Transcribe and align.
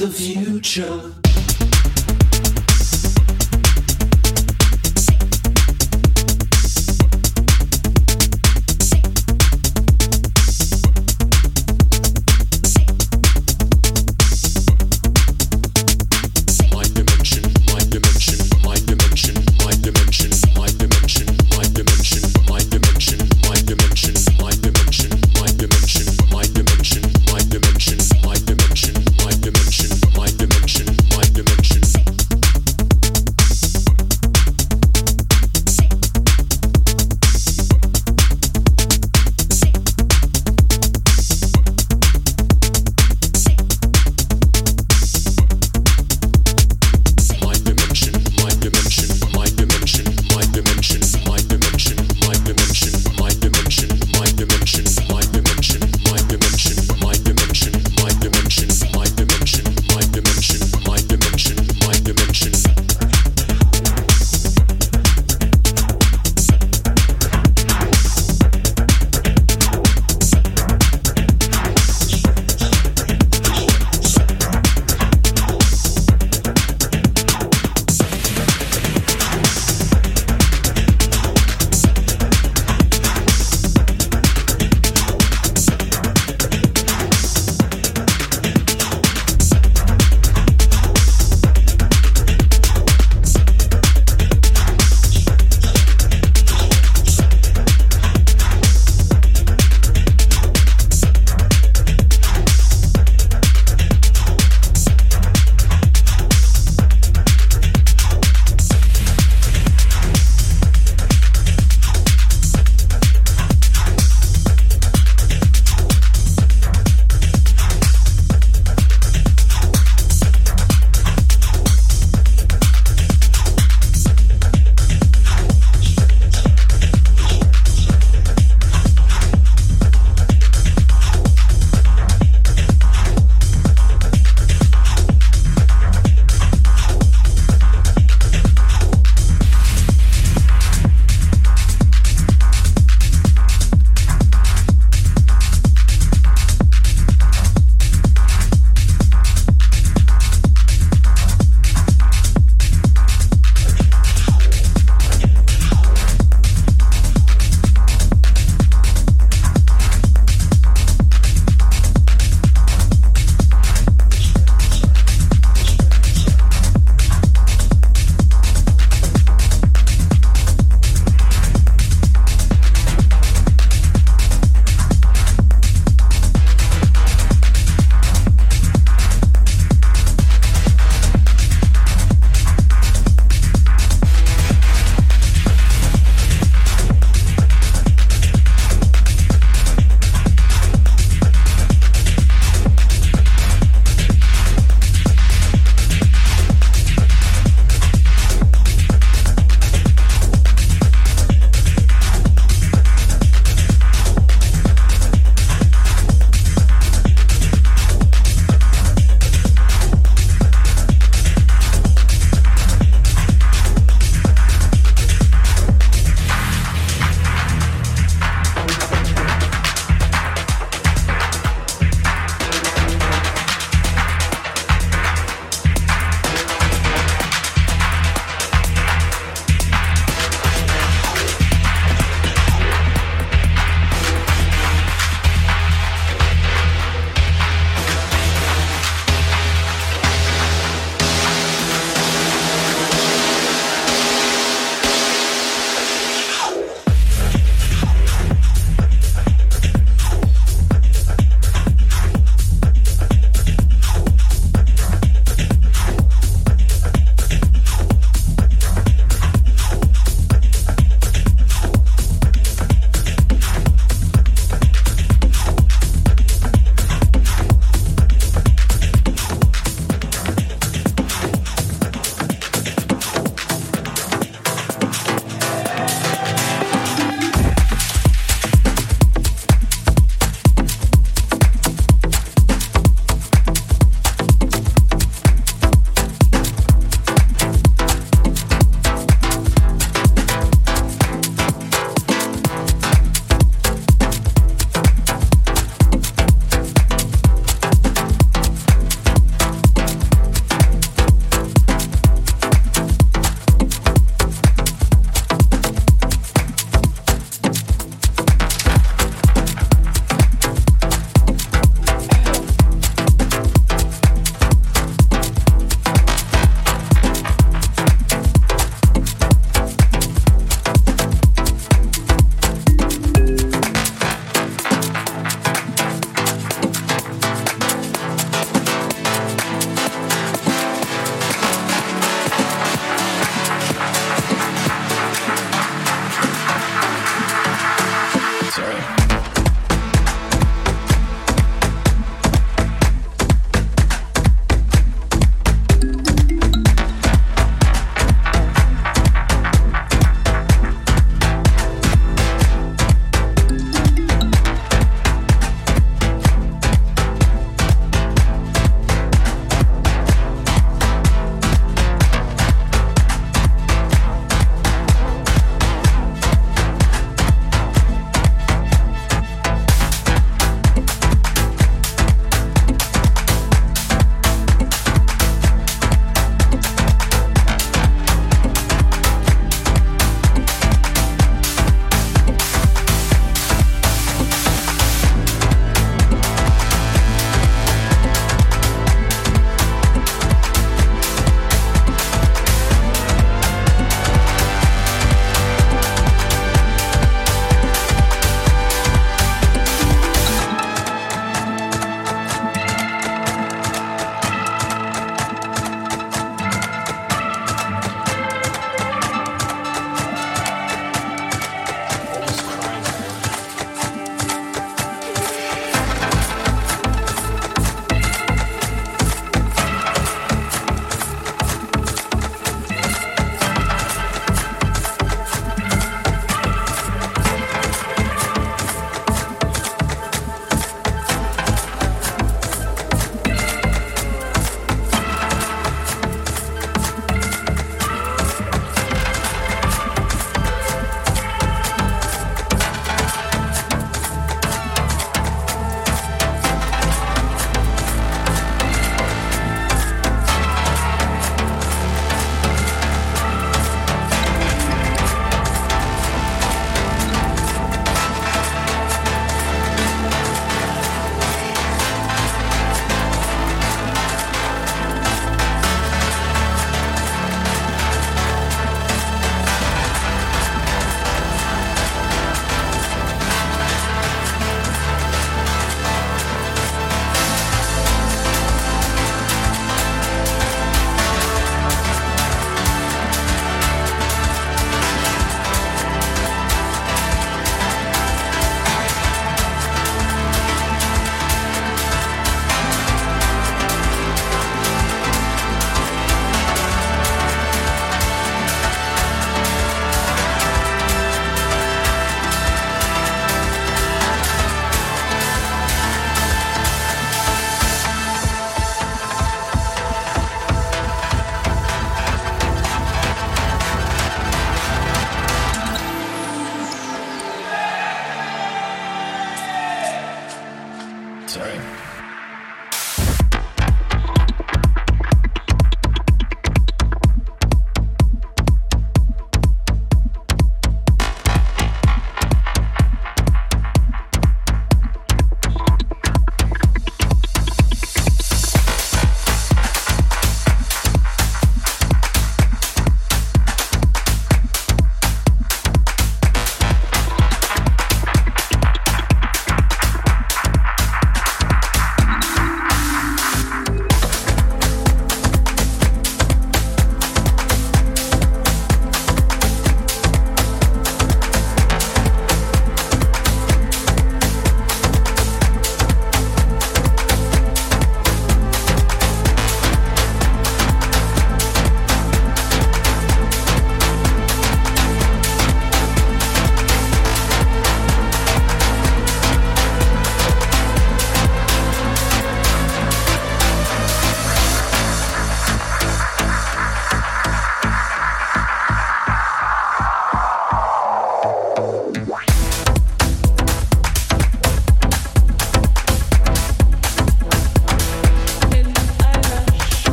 the 0.00 0.08
future. 0.08 1.09